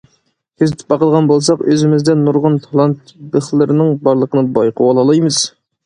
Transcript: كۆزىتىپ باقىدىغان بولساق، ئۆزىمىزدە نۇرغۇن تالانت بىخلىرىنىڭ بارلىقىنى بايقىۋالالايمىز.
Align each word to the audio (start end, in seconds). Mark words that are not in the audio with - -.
كۆزىتىپ 0.61 0.87
باقىدىغان 0.93 1.27
بولساق، 1.33 1.61
ئۆزىمىزدە 1.67 2.17
نۇرغۇن 2.23 2.59
تالانت 2.65 3.15
بىخلىرىنىڭ 3.37 3.97
بارلىقىنى 4.09 4.49
بايقىۋالالايمىز. 4.61 5.45